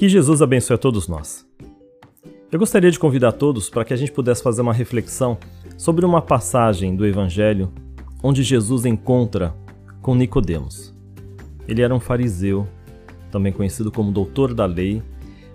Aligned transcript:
Que 0.00 0.08
Jesus 0.08 0.40
abençoe 0.40 0.76
a 0.76 0.78
todos 0.78 1.08
nós. 1.08 1.46
Eu 2.50 2.58
gostaria 2.58 2.90
de 2.90 2.98
convidar 2.98 3.32
todos 3.32 3.68
para 3.68 3.84
que 3.84 3.92
a 3.92 3.96
gente 3.96 4.10
pudesse 4.10 4.42
fazer 4.42 4.62
uma 4.62 4.72
reflexão 4.72 5.36
sobre 5.76 6.06
uma 6.06 6.22
passagem 6.22 6.96
do 6.96 7.04
Evangelho 7.06 7.70
onde 8.22 8.42
Jesus 8.42 8.86
encontra 8.86 9.54
com 10.00 10.14
Nicodemos. 10.14 10.94
Ele 11.68 11.82
era 11.82 11.94
um 11.94 12.00
fariseu, 12.00 12.66
também 13.30 13.52
conhecido 13.52 13.92
como 13.92 14.10
doutor 14.10 14.54
da 14.54 14.64
lei, 14.64 15.02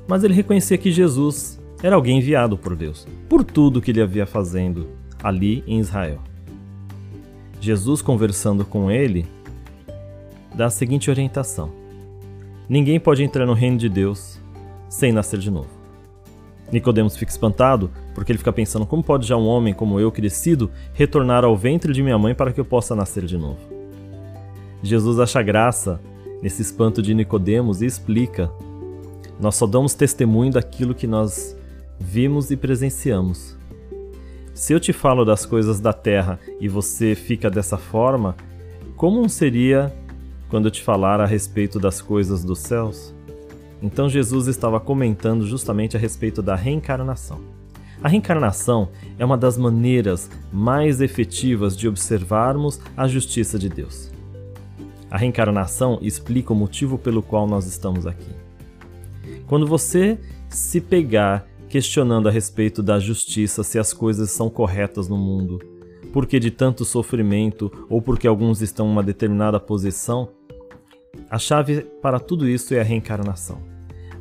mas 0.07 0.23
ele 0.23 0.35
reconhecia 0.35 0.77
que 0.77 0.91
Jesus 0.91 1.59
era 1.81 1.95
alguém 1.95 2.19
enviado 2.19 2.55
por 2.55 2.75
Deus, 2.75 3.07
por 3.27 3.43
tudo 3.43 3.81
que 3.81 3.89
ele 3.89 4.01
havia 4.03 4.27
fazendo 4.27 4.89
ali 5.23 5.63
em 5.65 5.79
Israel. 5.79 6.21
Jesus 7.59 7.99
conversando 7.99 8.63
com 8.63 8.91
ele 8.91 9.25
dá 10.53 10.67
a 10.67 10.69
seguinte 10.69 11.09
orientação: 11.09 11.84
Ninguém 12.67 12.99
pode 12.99 13.23
entrar 13.23 13.45
no 13.45 13.53
reino 13.53 13.77
de 13.77 13.87
Deus 13.89 14.39
sem 14.89 15.11
nascer 15.11 15.39
de 15.39 15.51
novo. 15.51 15.69
Nicodemos 16.71 17.15
fica 17.15 17.31
espantado, 17.31 17.91
porque 18.13 18.31
ele 18.31 18.39
fica 18.39 18.51
pensando 18.51 18.85
como 18.85 19.03
pode 19.03 19.27
já 19.27 19.37
um 19.37 19.45
homem 19.45 19.73
como 19.73 19.99
eu, 19.99 20.11
crescido, 20.11 20.71
retornar 20.93 21.43
ao 21.43 21.55
ventre 21.55 21.93
de 21.93 22.01
minha 22.01 22.17
mãe 22.17 22.33
para 22.33 22.51
que 22.51 22.59
eu 22.59 22.65
possa 22.65 22.95
nascer 22.95 23.25
de 23.25 23.37
novo. 23.37 23.59
Jesus 24.81 25.19
acha 25.19 25.41
graça 25.41 26.01
nesse 26.41 26.61
espanto 26.61 27.01
de 27.01 27.13
Nicodemos 27.13 27.81
e 27.81 27.85
explica: 27.85 28.51
Nós 29.39 29.55
só 29.55 29.67
damos 29.67 29.93
testemunho 29.93 30.51
daquilo 30.51 30.95
que 30.95 31.07
nós 31.07 31.55
vimos 31.99 32.49
e 32.51 32.57
presenciamos. 32.57 33.55
Se 34.53 34.73
eu 34.73 34.79
te 34.79 34.93
falo 34.93 35.25
das 35.25 35.45
coisas 35.45 35.79
da 35.79 35.91
terra 35.91 36.39
e 36.59 36.67
você 36.67 37.13
fica 37.13 37.49
dessa 37.49 37.77
forma, 37.77 38.35
como 38.95 39.27
seria 39.29 39.93
quando 40.49 40.65
eu 40.65 40.71
te 40.71 40.81
falar 40.81 41.19
a 41.19 41.25
respeito 41.25 41.79
das 41.79 42.01
coisas 42.01 42.43
dos 42.43 42.59
céus? 42.59 43.13
Então 43.81 44.09
Jesus 44.09 44.47
estava 44.47 44.79
comentando 44.79 45.45
justamente 45.45 45.95
a 45.95 45.99
respeito 45.99 46.41
da 46.41 46.55
reencarnação. 46.55 47.39
A 48.01 48.07
reencarnação 48.07 48.89
é 49.17 49.25
uma 49.25 49.37
das 49.37 49.57
maneiras 49.57 50.29
mais 50.51 51.01
efetivas 51.01 51.75
de 51.75 51.87
observarmos 51.87 52.79
a 52.95 53.07
justiça 53.07 53.57
de 53.57 53.69
Deus. 53.69 54.11
A 55.09 55.17
reencarnação 55.17 55.97
explica 56.01 56.51
o 56.51 56.55
motivo 56.55 56.97
pelo 56.97 57.23
qual 57.23 57.47
nós 57.47 57.65
estamos 57.65 58.05
aqui. 58.05 58.31
Quando 59.47 59.65
você 59.65 60.19
se 60.49 60.81
pegar 60.81 61.47
questionando 61.69 62.27
a 62.27 62.31
respeito 62.31 62.81
da 62.81 62.99
justiça, 62.99 63.63
se 63.63 63.77
as 63.77 63.93
coisas 63.93 64.31
são 64.31 64.49
corretas 64.49 65.07
no 65.07 65.17
mundo, 65.17 65.59
porque 66.15 66.39
de 66.39 66.49
tanto 66.49 66.85
sofrimento 66.85 67.69
ou 67.89 68.01
porque 68.01 68.25
alguns 68.25 68.61
estão 68.61 68.87
em 68.87 68.89
uma 68.89 69.03
determinada 69.03 69.59
posição, 69.59 70.29
a 71.29 71.37
chave 71.37 71.81
para 72.01 72.21
tudo 72.21 72.47
isso 72.47 72.73
é 72.73 72.79
a 72.79 72.83
reencarnação. 72.85 73.59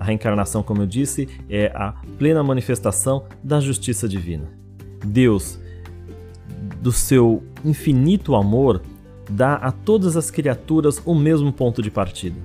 A 0.01 0.05
reencarnação, 0.05 0.61
como 0.61 0.83
eu 0.83 0.89
disse, 0.89 1.29
é 1.49 1.71
a 1.73 1.93
plena 2.19 2.43
manifestação 2.43 3.27
da 3.45 3.61
justiça 3.61 4.09
divina. 4.09 4.51
Deus, 5.07 5.61
do 6.83 6.91
seu 6.91 7.45
infinito 7.65 8.35
amor, 8.35 8.83
dá 9.31 9.55
a 9.55 9.71
todas 9.71 10.17
as 10.17 10.33
criaturas 10.33 11.01
o 11.05 11.15
mesmo 11.15 11.53
ponto 11.53 11.81
de 11.81 11.93
partida. 11.93 12.41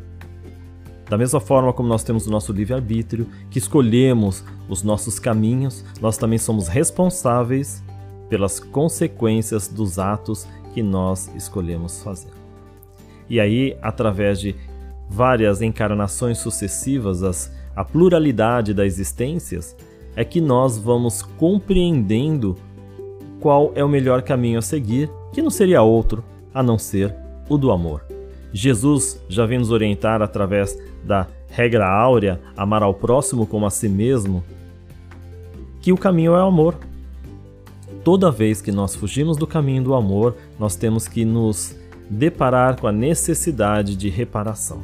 Da 1.09 1.17
mesma 1.17 1.39
forma 1.39 1.73
como 1.73 1.89
nós 1.89 2.03
temos 2.03 2.27
o 2.27 2.29
nosso 2.29 2.53
livre-arbítrio, 2.53 3.25
que 3.49 3.57
escolhemos 3.57 4.43
os 4.69 4.83
nossos 4.83 5.17
caminhos, 5.17 5.83
nós 5.99 6.19
também 6.19 6.37
somos 6.37 6.67
responsáveis 6.67 7.83
pelas 8.29 8.59
consequências 8.59 9.67
dos 9.67 9.97
atos 9.97 10.47
que 10.73 10.83
nós 10.83 11.29
escolhemos 11.35 12.03
fazer. 12.03 12.31
E 13.29 13.39
aí, 13.39 13.77
através 13.81 14.39
de 14.39 14.55
várias 15.09 15.61
encarnações 15.61 16.37
sucessivas, 16.37 17.23
as, 17.23 17.51
a 17.75 17.83
pluralidade 17.83 18.73
das 18.73 18.85
existências, 18.85 19.75
é 20.15 20.23
que 20.23 20.41
nós 20.41 20.77
vamos 20.77 21.21
compreendendo 21.21 22.57
qual 23.39 23.71
é 23.75 23.83
o 23.83 23.89
melhor 23.89 24.21
caminho 24.21 24.59
a 24.59 24.61
seguir, 24.61 25.09
que 25.33 25.41
não 25.41 25.49
seria 25.49 25.81
outro 25.81 26.23
a 26.53 26.61
não 26.61 26.77
ser 26.77 27.15
o 27.47 27.57
do 27.57 27.71
amor. 27.71 28.03
Jesus 28.51 29.23
já 29.29 29.45
vem 29.45 29.59
nos 29.59 29.71
orientar 29.71 30.21
através 30.21 30.77
da 31.03 31.27
regra 31.49 31.87
áurea, 31.87 32.39
amar 32.57 32.83
ao 32.83 32.93
próximo 32.93 33.45
como 33.45 33.65
a 33.65 33.69
si 33.69 33.87
mesmo, 33.87 34.43
que 35.81 35.93
o 35.93 35.97
caminho 35.97 36.35
é 36.35 36.43
o 36.43 36.47
amor. 36.47 36.75
Toda 38.03 38.31
vez 38.31 38.61
que 38.61 38.71
nós 38.71 38.95
fugimos 38.95 39.37
do 39.37 39.45
caminho 39.45 39.83
do 39.83 39.93
amor, 39.93 40.35
nós 40.57 40.75
temos 40.75 41.07
que 41.07 41.25
nos 41.25 41.75
deparar 42.09 42.79
com 42.79 42.87
a 42.87 42.91
necessidade 42.91 43.95
de 43.95 44.09
reparação. 44.09 44.81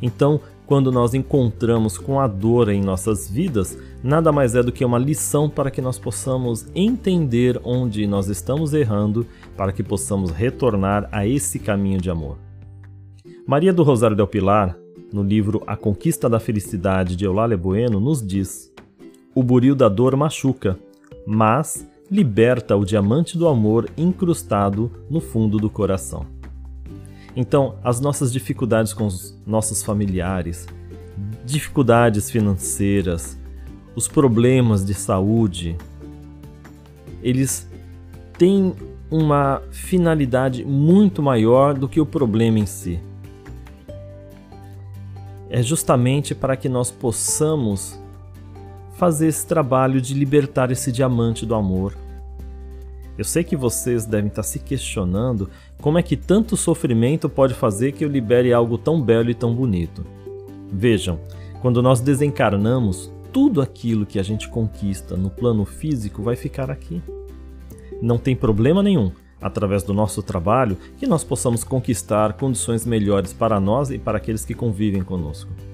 Então, 0.00 0.40
quando 0.66 0.92
nós 0.92 1.14
encontramos 1.14 1.96
com 1.96 2.20
a 2.20 2.26
dor 2.26 2.68
em 2.68 2.82
nossas 2.82 3.28
vidas, 3.28 3.76
nada 4.04 4.30
mais 4.30 4.54
é 4.54 4.62
do 4.62 4.70
que 4.70 4.84
uma 4.84 4.98
lição 4.98 5.48
para 5.48 5.70
que 5.70 5.80
nós 5.80 5.98
possamos 5.98 6.66
entender 6.74 7.58
onde 7.64 8.06
nós 8.06 8.28
estamos 8.28 8.74
errando, 8.74 9.26
para 9.56 9.72
que 9.72 9.82
possamos 9.82 10.30
retornar 10.30 11.08
a 11.10 11.26
esse 11.26 11.58
caminho 11.58 11.98
de 11.98 12.10
amor. 12.10 12.36
Maria 13.46 13.72
do 13.72 13.82
Rosário 13.82 14.14
del 14.14 14.26
Pilar, 14.26 14.76
no 15.10 15.22
livro 15.22 15.62
A 15.66 15.74
Conquista 15.74 16.28
da 16.28 16.38
Felicidade 16.38 17.16
de 17.16 17.24
Eulália 17.24 17.56
Bueno, 17.56 17.98
nos 17.98 18.24
diz: 18.24 18.70
O 19.34 19.42
buril 19.42 19.74
da 19.74 19.88
dor 19.88 20.14
machuca, 20.16 20.78
mas 21.30 21.86
liberta 22.10 22.74
o 22.74 22.86
diamante 22.86 23.36
do 23.36 23.46
amor 23.46 23.90
incrustado 23.98 24.90
no 25.10 25.20
fundo 25.20 25.58
do 25.58 25.68
coração. 25.68 26.24
Então, 27.36 27.76
as 27.84 28.00
nossas 28.00 28.32
dificuldades 28.32 28.94
com 28.94 29.04
os 29.04 29.38
nossos 29.46 29.82
familiares, 29.82 30.66
dificuldades 31.44 32.30
financeiras, 32.30 33.38
os 33.94 34.08
problemas 34.08 34.86
de 34.86 34.94
saúde, 34.94 35.76
eles 37.22 37.70
têm 38.38 38.72
uma 39.10 39.60
finalidade 39.70 40.64
muito 40.64 41.22
maior 41.22 41.74
do 41.74 41.86
que 41.86 42.00
o 42.00 42.06
problema 42.06 42.58
em 42.58 42.66
si. 42.66 42.98
É 45.50 45.62
justamente 45.62 46.34
para 46.34 46.56
que 46.56 46.70
nós 46.70 46.90
possamos 46.90 47.98
fazer 48.98 49.28
esse 49.28 49.46
trabalho 49.46 50.00
de 50.00 50.12
libertar 50.12 50.72
esse 50.72 50.90
diamante 50.90 51.46
do 51.46 51.54
amor. 51.54 51.96
Eu 53.16 53.24
sei 53.24 53.44
que 53.44 53.56
vocês 53.56 54.04
devem 54.04 54.26
estar 54.26 54.42
se 54.42 54.58
questionando 54.58 55.48
como 55.80 55.98
é 55.98 56.02
que 56.02 56.16
tanto 56.16 56.56
sofrimento 56.56 57.28
pode 57.28 57.54
fazer 57.54 57.92
que 57.92 58.04
eu 58.04 58.08
libere 58.08 58.52
algo 58.52 58.76
tão 58.76 59.00
belo 59.00 59.30
e 59.30 59.34
tão 59.34 59.54
bonito. 59.54 60.04
Vejam, 60.72 61.20
quando 61.62 61.80
nós 61.80 62.00
desencarnamos, 62.00 63.08
tudo 63.32 63.62
aquilo 63.62 64.04
que 64.04 64.18
a 64.18 64.22
gente 64.22 64.48
conquista 64.48 65.16
no 65.16 65.30
plano 65.30 65.64
físico 65.64 66.20
vai 66.20 66.34
ficar 66.34 66.68
aqui. 66.68 67.00
Não 68.02 68.18
tem 68.18 68.34
problema 68.34 68.82
nenhum, 68.82 69.12
através 69.40 69.84
do 69.84 69.94
nosso 69.94 70.24
trabalho, 70.24 70.76
que 70.98 71.06
nós 71.06 71.22
possamos 71.22 71.62
conquistar 71.62 72.32
condições 72.32 72.84
melhores 72.84 73.32
para 73.32 73.60
nós 73.60 73.90
e 73.90 73.98
para 73.98 74.18
aqueles 74.18 74.44
que 74.44 74.54
convivem 74.54 75.04
conosco 75.04 75.67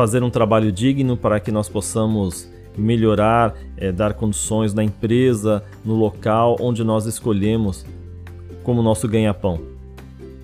fazer 0.00 0.22
um 0.22 0.30
trabalho 0.30 0.72
digno 0.72 1.14
para 1.14 1.38
que 1.38 1.52
nós 1.52 1.68
possamos 1.68 2.50
melhorar, 2.74 3.54
é, 3.76 3.92
dar 3.92 4.14
condições 4.14 4.72
na 4.72 4.82
empresa, 4.82 5.62
no 5.84 5.94
local 5.94 6.56
onde 6.58 6.82
nós 6.82 7.04
escolhemos 7.04 7.84
como 8.62 8.82
nosso 8.82 9.06
ganha-pão. 9.06 9.60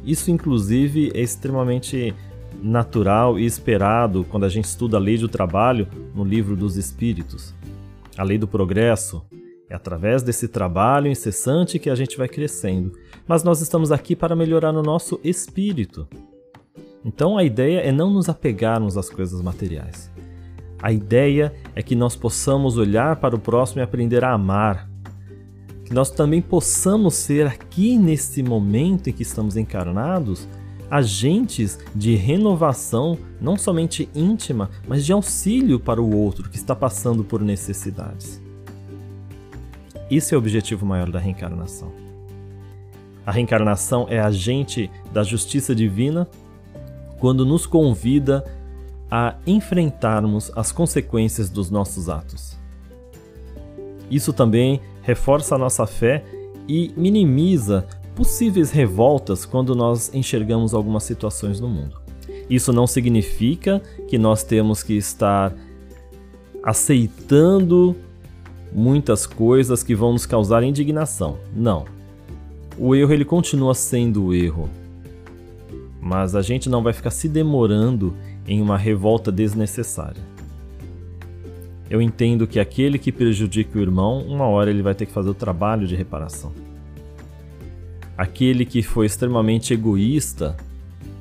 Isso, 0.04 0.30
inclusive, 0.30 1.10
é 1.14 1.22
extremamente 1.22 2.14
natural 2.62 3.38
e 3.38 3.46
esperado 3.46 4.26
quando 4.28 4.44
a 4.44 4.48
gente 4.50 4.66
estuda 4.66 4.98
a 4.98 5.00
lei 5.00 5.16
do 5.16 5.26
trabalho 5.26 5.88
no 6.14 6.22
livro 6.22 6.54
dos 6.54 6.76
Espíritos. 6.76 7.54
A 8.14 8.22
lei 8.22 8.36
do 8.36 8.46
progresso. 8.46 9.24
É 9.70 9.74
através 9.74 10.22
desse 10.22 10.48
trabalho 10.48 11.10
incessante 11.10 11.78
que 11.78 11.88
a 11.88 11.94
gente 11.94 12.18
vai 12.18 12.28
crescendo. 12.28 12.92
Mas 13.26 13.42
nós 13.42 13.62
estamos 13.62 13.90
aqui 13.90 14.14
para 14.14 14.36
melhorar 14.36 14.70
no 14.70 14.82
nosso 14.82 15.18
espírito. 15.24 16.06
Então 17.06 17.38
a 17.38 17.44
ideia 17.44 17.78
é 17.78 17.92
não 17.92 18.10
nos 18.10 18.28
apegarmos 18.28 18.96
às 18.98 19.08
coisas 19.08 19.40
materiais. 19.40 20.10
A 20.82 20.90
ideia 20.90 21.54
é 21.76 21.80
que 21.80 21.94
nós 21.94 22.16
possamos 22.16 22.76
olhar 22.76 23.14
para 23.16 23.36
o 23.36 23.38
próximo 23.38 23.80
e 23.80 23.84
aprender 23.84 24.24
a 24.24 24.32
amar. 24.32 24.90
Que 25.84 25.94
nós 25.94 26.10
também 26.10 26.42
possamos 26.42 27.14
ser 27.14 27.46
aqui 27.46 27.96
nesse 27.96 28.42
momento 28.42 29.08
em 29.08 29.12
que 29.12 29.22
estamos 29.22 29.56
encarnados 29.56 30.48
agentes 30.90 31.78
de 31.94 32.14
renovação, 32.14 33.18
não 33.40 33.56
somente 33.56 34.08
íntima, 34.14 34.70
mas 34.86 35.04
de 35.04 35.12
auxílio 35.12 35.80
para 35.80 36.02
o 36.02 36.16
outro 36.16 36.48
que 36.48 36.56
está 36.56 36.74
passando 36.74 37.24
por 37.24 37.40
necessidades. 37.40 38.42
Esse 40.10 40.34
é 40.34 40.36
o 40.36 40.40
objetivo 40.40 40.84
maior 40.84 41.10
da 41.10 41.18
reencarnação. 41.18 41.92
A 43.24 43.32
reencarnação 43.32 44.06
é 44.08 44.20
agente 44.20 44.88
da 45.12 45.24
justiça 45.24 45.74
divina 45.74 46.28
quando 47.18 47.44
nos 47.44 47.66
convida 47.66 48.44
a 49.10 49.36
enfrentarmos 49.46 50.50
as 50.56 50.72
consequências 50.72 51.48
dos 51.48 51.70
nossos 51.70 52.08
atos. 52.08 52.56
Isso 54.10 54.32
também 54.32 54.80
reforça 55.02 55.54
a 55.54 55.58
nossa 55.58 55.86
fé 55.86 56.24
e 56.68 56.92
minimiza 56.96 57.86
possíveis 58.14 58.70
revoltas 58.70 59.44
quando 59.44 59.74
nós 59.74 60.12
enxergamos 60.14 60.74
algumas 60.74 61.04
situações 61.04 61.60
no 61.60 61.68
mundo. 61.68 62.00
Isso 62.48 62.72
não 62.72 62.86
significa 62.86 63.82
que 64.08 64.18
nós 64.18 64.42
temos 64.42 64.82
que 64.82 64.94
estar 64.94 65.52
aceitando 66.62 67.96
muitas 68.72 69.26
coisas 69.26 69.82
que 69.82 69.94
vão 69.94 70.12
nos 70.12 70.26
causar 70.26 70.62
indignação. 70.62 71.38
Não. 71.54 71.84
O 72.78 72.94
erro 72.94 73.12
ele 73.12 73.24
continua 73.24 73.74
sendo 73.74 74.26
o 74.26 74.34
erro. 74.34 74.68
Mas 76.06 76.36
a 76.36 76.40
gente 76.40 76.68
não 76.68 76.84
vai 76.84 76.92
ficar 76.92 77.10
se 77.10 77.28
demorando 77.28 78.14
em 78.46 78.62
uma 78.62 78.78
revolta 78.78 79.32
desnecessária. 79.32 80.22
Eu 81.90 82.00
entendo 82.00 82.46
que 82.46 82.60
aquele 82.60 82.96
que 82.96 83.10
prejudica 83.10 83.76
o 83.76 83.82
irmão, 83.82 84.20
uma 84.20 84.46
hora 84.46 84.70
ele 84.70 84.82
vai 84.82 84.94
ter 84.94 85.06
que 85.06 85.12
fazer 85.12 85.30
o 85.30 85.34
trabalho 85.34 85.84
de 85.84 85.96
reparação. 85.96 86.52
Aquele 88.16 88.64
que 88.64 88.84
foi 88.84 89.06
extremamente 89.06 89.74
egoísta 89.74 90.56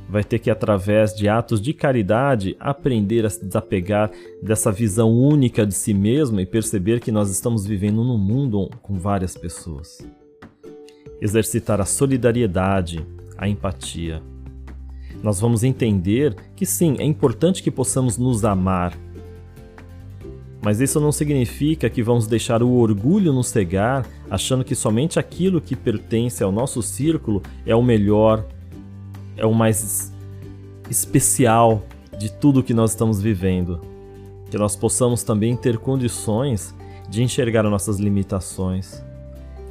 vai 0.07 0.23
ter 0.23 0.37
que, 0.37 0.51
através 0.51 1.15
de 1.15 1.27
atos 1.27 1.59
de 1.59 1.73
caridade, 1.73 2.55
aprender 2.59 3.25
a 3.25 3.29
se 3.31 3.43
desapegar 3.43 4.11
dessa 4.39 4.71
visão 4.71 5.11
única 5.11 5.65
de 5.65 5.73
si 5.73 5.95
mesmo 5.95 6.39
e 6.39 6.45
perceber 6.45 6.99
que 6.99 7.11
nós 7.11 7.31
estamos 7.31 7.65
vivendo 7.65 8.03
num 8.03 8.19
mundo 8.19 8.69
com 8.83 8.99
várias 8.99 9.35
pessoas. 9.35 10.07
Exercitar 11.19 11.81
a 11.81 11.85
solidariedade, 11.85 13.03
a 13.35 13.49
empatia. 13.49 14.21
Nós 15.25 15.39
vamos 15.39 15.63
entender 15.63 16.35
que 16.55 16.67
sim, 16.67 16.97
é 16.99 17.03
importante 17.03 17.63
que 17.63 17.71
possamos 17.71 18.15
nos 18.15 18.45
amar. 18.45 18.95
Mas 20.61 20.79
isso 20.79 20.99
não 20.99 21.11
significa 21.11 21.89
que 21.89 22.03
vamos 22.03 22.27
deixar 22.27 22.61
o 22.61 22.71
orgulho 22.71 23.33
nos 23.33 23.47
cegar, 23.47 24.05
achando 24.29 24.63
que 24.63 24.75
somente 24.75 25.17
aquilo 25.17 25.59
que 25.59 25.75
pertence 25.75 26.43
ao 26.43 26.51
nosso 26.51 26.79
círculo 26.83 27.41
é 27.65 27.75
o 27.75 27.81
melhor, 27.81 28.45
é 29.35 29.43
o 29.47 29.51
mais 29.51 30.13
especial 30.91 31.81
de 32.19 32.31
tudo 32.31 32.61
que 32.61 32.75
nós 32.75 32.91
estamos 32.91 33.19
vivendo. 33.19 33.81
Que 34.51 34.59
nós 34.59 34.75
possamos 34.75 35.23
também 35.23 35.55
ter 35.55 35.79
condições 35.79 36.75
de 37.09 37.23
enxergar 37.23 37.63
nossas 37.63 37.97
limitações, 37.97 39.03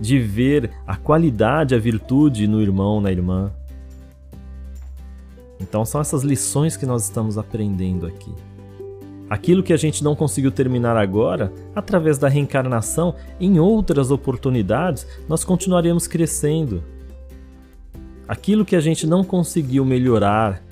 de 0.00 0.19
ver 0.19 0.73
a 0.85 0.97
qualidade, 0.97 1.77
a 1.77 1.79
virtude 1.79 2.49
no 2.49 2.61
irmão, 2.61 3.00
na 3.00 3.12
irmã. 3.12 3.53
Então 5.61 5.85
são 5.85 6.01
essas 6.01 6.23
lições 6.23 6.77
que 6.77 6.87
nós 6.87 7.05
estamos 7.05 7.39
aprendendo 7.39 8.06
aqui. 8.06 8.33
Aquilo 9.29 9.62
que 9.62 9.73
a 9.73 9.77
gente 9.77 10.05
não 10.05 10.15
conseguiu 10.15 10.53
terminar 10.53 10.97
agora, 10.97 11.53
através 11.75 12.19
da 12.19 12.29
reencarnação, 12.29 13.15
em 13.41 13.59
outras 13.59 14.11
oportunidades, 14.11 15.06
nós 15.29 15.45
continuaremos 15.45 16.06
crescendo 16.06 16.83
aquilo 18.29 18.65
que 18.65 18.77
a 18.77 18.81
gente 18.81 19.06
não 19.06 19.25
conseguiu 19.25 19.85
melhorar 19.85 20.62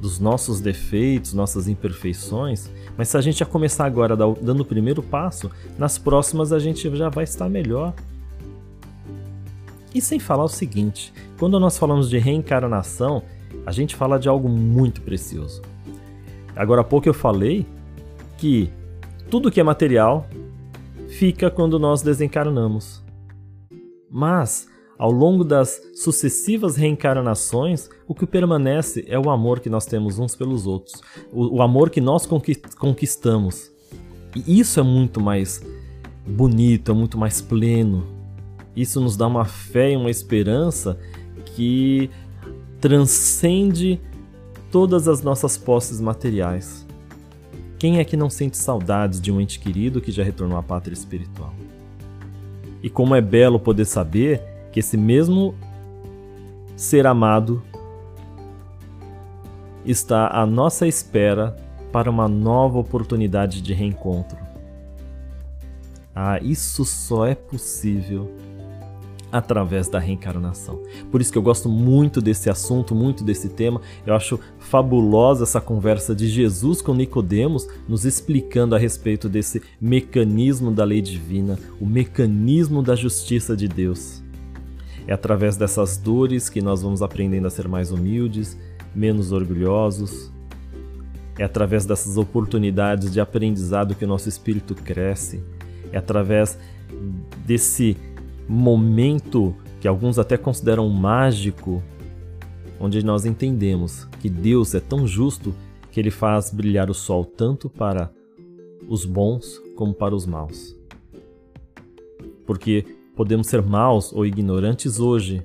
dos 0.00 0.18
nossos 0.18 0.60
defeitos, 0.60 1.32
nossas 1.32 1.66
imperfeições, 1.66 2.70
mas 2.96 3.08
se 3.08 3.16
a 3.16 3.20
gente 3.20 3.38
já 3.38 3.46
começar 3.46 3.84
agora 3.84 4.16
dando 4.16 4.60
o 4.60 4.64
primeiro 4.64 5.02
passo, 5.02 5.50
nas 5.76 5.98
próximas 5.98 6.52
a 6.52 6.58
gente 6.58 6.94
já 6.96 7.08
vai 7.08 7.24
estar 7.24 7.48
melhor. 7.48 7.94
E 9.94 10.00
sem 10.00 10.18
falar 10.18 10.44
o 10.44 10.48
seguinte: 10.48 11.12
quando 11.38 11.58
nós 11.58 11.78
falamos 11.78 12.08
de 12.08 12.18
reencarnação, 12.18 13.22
a 13.68 13.70
gente 13.70 13.94
fala 13.94 14.18
de 14.18 14.30
algo 14.30 14.48
muito 14.48 15.02
precioso. 15.02 15.60
Agora 16.56 16.80
há 16.80 16.84
pouco 16.84 17.06
eu 17.06 17.12
falei 17.12 17.66
que 18.38 18.70
tudo 19.30 19.50
que 19.50 19.60
é 19.60 19.62
material 19.62 20.26
fica 21.10 21.50
quando 21.50 21.78
nós 21.78 22.00
desencarnamos. 22.00 23.04
Mas 24.10 24.66
ao 24.98 25.10
longo 25.10 25.44
das 25.44 25.82
sucessivas 25.94 26.76
reencarnações, 26.76 27.90
o 28.06 28.14
que 28.14 28.24
permanece 28.24 29.04
é 29.06 29.18
o 29.18 29.28
amor 29.28 29.60
que 29.60 29.68
nós 29.68 29.84
temos 29.84 30.18
uns 30.18 30.34
pelos 30.34 30.66
outros, 30.66 31.02
o, 31.30 31.58
o 31.58 31.60
amor 31.60 31.90
que 31.90 32.00
nós 32.00 32.26
conquistamos. 32.26 33.70
E 34.34 34.58
isso 34.58 34.80
é 34.80 34.82
muito 34.82 35.20
mais 35.20 35.62
bonito, 36.26 36.90
é 36.90 36.94
muito 36.94 37.18
mais 37.18 37.42
pleno. 37.42 38.06
Isso 38.74 38.98
nos 38.98 39.14
dá 39.14 39.26
uma 39.26 39.44
fé 39.44 39.92
e 39.92 39.96
uma 39.96 40.10
esperança 40.10 40.98
que 41.54 42.08
transcende 42.80 44.00
todas 44.70 45.08
as 45.08 45.22
nossas 45.22 45.56
posses 45.56 46.00
materiais. 46.00 46.86
Quem 47.78 47.98
é 47.98 48.04
que 48.04 48.16
não 48.16 48.28
sente 48.28 48.56
saudades 48.56 49.20
de 49.20 49.30
um 49.30 49.40
ente 49.40 49.58
querido 49.58 50.00
que 50.00 50.10
já 50.10 50.22
retornou 50.22 50.58
à 50.58 50.62
pátria 50.62 50.94
espiritual? 50.94 51.54
E 52.82 52.90
como 52.90 53.14
é 53.14 53.20
belo 53.20 53.58
poder 53.58 53.84
saber 53.84 54.42
que 54.72 54.80
esse 54.80 54.96
mesmo 54.96 55.54
ser 56.76 57.06
amado 57.06 57.62
está 59.84 60.28
à 60.28 60.44
nossa 60.44 60.86
espera 60.86 61.56
para 61.92 62.10
uma 62.10 62.28
nova 62.28 62.78
oportunidade 62.78 63.62
de 63.62 63.72
reencontro. 63.72 64.38
Ah, 66.14 66.38
isso 66.40 66.84
só 66.84 67.26
é 67.26 67.34
possível 67.34 68.30
através 69.30 69.88
da 69.88 69.98
reencarnação. 69.98 70.80
Por 71.10 71.20
isso 71.20 71.30
que 71.30 71.38
eu 71.38 71.42
gosto 71.42 71.68
muito 71.68 72.20
desse 72.20 72.48
assunto, 72.48 72.94
muito 72.94 73.22
desse 73.22 73.48
tema. 73.48 73.80
Eu 74.06 74.14
acho 74.14 74.40
fabulosa 74.58 75.44
essa 75.44 75.60
conversa 75.60 76.14
de 76.14 76.28
Jesus 76.28 76.80
com 76.80 76.94
Nicodemos, 76.94 77.68
nos 77.88 78.04
explicando 78.04 78.74
a 78.74 78.78
respeito 78.78 79.28
desse 79.28 79.62
mecanismo 79.80 80.70
da 80.70 80.84
lei 80.84 81.02
divina, 81.02 81.58
o 81.80 81.86
mecanismo 81.86 82.82
da 82.82 82.96
justiça 82.96 83.56
de 83.56 83.68
Deus. 83.68 84.22
É 85.06 85.12
através 85.12 85.56
dessas 85.56 85.96
dores 85.96 86.48
que 86.48 86.60
nós 86.60 86.82
vamos 86.82 87.02
aprendendo 87.02 87.46
a 87.46 87.50
ser 87.50 87.66
mais 87.66 87.90
humildes, 87.90 88.58
menos 88.94 89.32
orgulhosos. 89.32 90.30
É 91.38 91.44
através 91.44 91.86
dessas 91.86 92.16
oportunidades 92.16 93.12
de 93.12 93.20
aprendizado 93.20 93.94
que 93.94 94.04
o 94.04 94.08
nosso 94.08 94.28
espírito 94.28 94.74
cresce. 94.74 95.42
É 95.92 95.98
através 95.98 96.58
desse 97.46 97.96
momento 98.48 99.54
que 99.80 99.86
alguns 99.86 100.18
até 100.18 100.36
consideram 100.36 100.88
mágico, 100.88 101.82
onde 102.80 103.04
nós 103.04 103.24
entendemos 103.24 104.04
que 104.20 104.28
Deus 104.28 104.74
é 104.74 104.80
tão 104.80 105.06
justo 105.06 105.54
que 105.90 106.00
ele 106.00 106.10
faz 106.10 106.50
brilhar 106.50 106.90
o 106.90 106.94
sol 106.94 107.24
tanto 107.24 107.68
para 107.68 108.10
os 108.88 109.04
bons 109.04 109.60
como 109.76 109.92
para 109.92 110.14
os 110.14 110.26
maus. 110.26 110.76
Porque 112.46 112.84
Podemos 113.18 113.48
ser 113.48 113.60
maus 113.60 114.12
ou 114.12 114.24
ignorantes 114.24 115.00
hoje, 115.00 115.44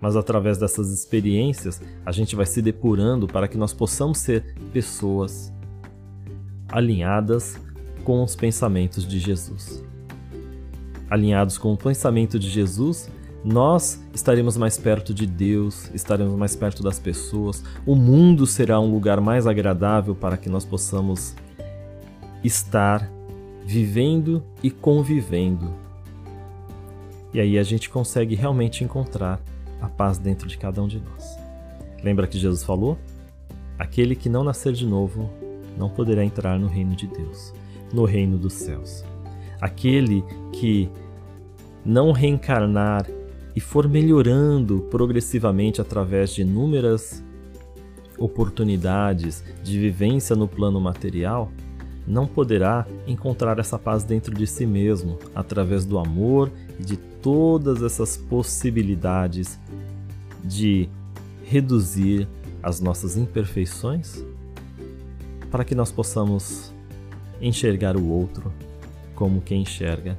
mas 0.00 0.16
através 0.16 0.56
dessas 0.56 0.90
experiências 0.90 1.78
a 2.02 2.10
gente 2.10 2.34
vai 2.34 2.46
se 2.46 2.62
depurando 2.62 3.26
para 3.26 3.46
que 3.46 3.58
nós 3.58 3.74
possamos 3.74 4.16
ser 4.16 4.54
pessoas 4.72 5.52
alinhadas 6.66 7.60
com 8.04 8.22
os 8.22 8.34
pensamentos 8.34 9.06
de 9.06 9.18
Jesus. 9.18 9.84
Alinhados 11.14 11.58
com 11.58 11.72
o 11.72 11.76
pensamento 11.76 12.38
de 12.38 12.48
Jesus, 12.50 13.10
nós 13.44 14.02
estaremos 14.12 14.56
mais 14.56 14.78
perto 14.78 15.14
de 15.14 15.26
Deus, 15.26 15.90
estaremos 15.94 16.34
mais 16.34 16.56
perto 16.56 16.82
das 16.82 16.98
pessoas, 16.98 17.62
o 17.86 17.94
mundo 17.94 18.46
será 18.46 18.80
um 18.80 18.90
lugar 18.90 19.20
mais 19.20 19.46
agradável 19.46 20.14
para 20.14 20.36
que 20.36 20.48
nós 20.48 20.64
possamos 20.64 21.34
estar 22.42 23.08
vivendo 23.64 24.42
e 24.62 24.70
convivendo 24.70 25.84
e 27.34 27.40
aí 27.40 27.58
a 27.58 27.64
gente 27.64 27.90
consegue 27.90 28.36
realmente 28.36 28.84
encontrar 28.84 29.40
a 29.82 29.88
paz 29.88 30.18
dentro 30.18 30.46
de 30.46 30.56
cada 30.56 30.80
um 30.80 30.86
de 30.86 31.00
nós. 31.00 31.36
Lembra 32.00 32.28
que 32.28 32.38
Jesus 32.38 32.62
falou? 32.62 32.96
Aquele 33.76 34.14
que 34.14 34.28
não 34.28 34.44
nascer 34.44 34.72
de 34.72 34.86
novo 34.86 35.28
não 35.76 35.90
poderá 35.90 36.24
entrar 36.24 36.56
no 36.60 36.68
reino 36.68 36.94
de 36.94 37.08
Deus, 37.08 37.52
no 37.92 38.04
reino 38.04 38.38
dos 38.38 38.52
céus. 38.52 39.04
Aquele 39.60 40.22
que 40.52 40.88
não 41.84 42.12
reencarnar 42.12 43.06
e 43.54 43.60
for 43.60 43.88
melhorando 43.88 44.80
progressivamente 44.90 45.80
através 45.80 46.30
de 46.30 46.42
inúmeras 46.42 47.22
oportunidades 48.18 49.44
de 49.62 49.78
vivência 49.78 50.34
no 50.34 50.48
plano 50.48 50.80
material, 50.80 51.50
não 52.06 52.26
poderá 52.26 52.86
encontrar 53.06 53.58
essa 53.58 53.78
paz 53.78 54.04
dentro 54.04 54.34
de 54.34 54.46
si 54.46 54.66
mesmo 54.66 55.18
através 55.34 55.84
do 55.84 55.98
amor 55.98 56.50
e 56.78 56.82
de 56.82 56.96
todas 56.96 57.82
essas 57.82 58.16
possibilidades 58.16 59.58
de 60.42 60.88
reduzir 61.44 62.28
as 62.62 62.80
nossas 62.80 63.16
imperfeições 63.16 64.22
para 65.50 65.64
que 65.64 65.74
nós 65.74 65.90
possamos 65.90 66.72
enxergar 67.40 67.96
o 67.96 68.08
outro 68.08 68.52
como 69.14 69.40
quem 69.40 69.62
enxerga 69.62 70.18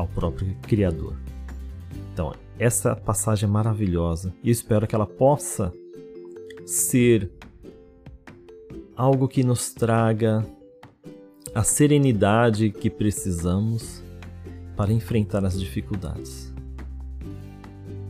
ao 0.00 0.08
próprio 0.08 0.54
Criador. 0.62 1.16
Então, 2.12 2.34
essa 2.58 2.94
passagem 2.94 3.48
é 3.48 3.50
maravilhosa 3.50 4.34
e 4.42 4.50
espero 4.50 4.86
que 4.86 4.94
ela 4.94 5.06
possa 5.06 5.72
ser 6.66 7.30
algo 8.96 9.26
que 9.28 9.42
nos 9.42 9.72
traga 9.72 10.44
a 11.54 11.62
serenidade 11.62 12.70
que 12.70 12.90
precisamos 12.90 14.02
para 14.76 14.92
enfrentar 14.92 15.44
as 15.44 15.58
dificuldades. 15.58 16.52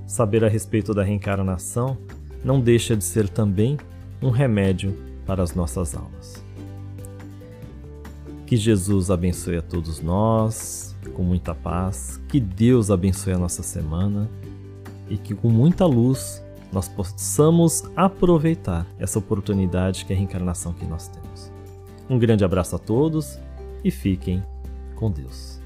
Saber 0.06 0.44
a 0.44 0.49
respeito 0.49 0.92
da 0.92 1.04
reencarnação 1.04 1.97
não 2.44 2.61
deixa 2.61 2.97
de 2.97 3.04
ser 3.04 3.28
também 3.28 3.78
um 4.20 4.30
remédio 4.30 4.97
para 5.25 5.42
as 5.42 5.54
nossas 5.54 5.94
almas. 5.94 6.39
Que 8.50 8.57
Jesus 8.57 9.12
abençoe 9.12 9.59
a 9.59 9.62
todos 9.62 10.00
nós 10.00 10.97
com 11.14 11.23
muita 11.23 11.54
paz, 11.54 12.21
que 12.28 12.40
Deus 12.40 12.90
abençoe 12.90 13.33
a 13.33 13.38
nossa 13.38 13.62
semana 13.62 14.28
e 15.09 15.16
que 15.16 15.37
com 15.37 15.49
muita 15.49 15.87
luz 15.87 16.42
nós 16.73 16.88
possamos 16.88 17.85
aproveitar 17.95 18.85
essa 18.99 19.21
oportunidade 19.21 20.04
que 20.04 20.12
é 20.12 20.16
a 20.16 20.19
reencarnação 20.19 20.73
que 20.73 20.85
nós 20.85 21.07
temos. 21.07 21.52
Um 22.09 22.19
grande 22.19 22.45
abraço 22.45 22.75
a 22.75 22.78
todos 22.80 23.38
e 23.85 23.90
fiquem 23.92 24.42
com 24.97 25.12
Deus. 25.12 25.59